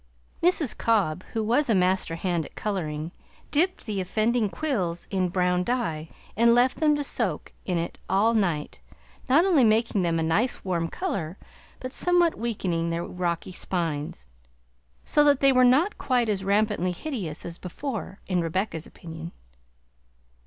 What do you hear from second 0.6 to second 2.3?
Cobb, who was a master